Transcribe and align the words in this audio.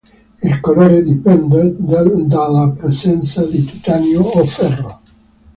Il 0.41 0.59
colore 0.61 1.03
dipende 1.03 1.75
dalla 1.77 2.73
presenza 2.75 3.45
di 3.45 3.63
titanio 3.63 4.21
o 4.21 4.43
ferro. 4.47 5.01